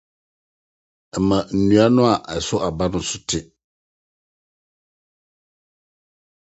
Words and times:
Ɛma 1.15 1.37
nnua 1.57 2.13
a 2.31 2.33
ɛsow 2.37 2.59
aba 2.67 2.85
no 2.91 2.99
so 3.09 3.17
tew. 3.29 3.41